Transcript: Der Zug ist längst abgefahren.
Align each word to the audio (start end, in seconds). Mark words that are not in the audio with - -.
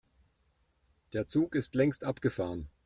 Der 1.13 1.27
Zug 1.27 1.53
ist 1.53 1.75
längst 1.75 2.05
abgefahren. 2.05 2.67